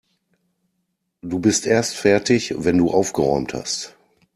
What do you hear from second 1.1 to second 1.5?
Du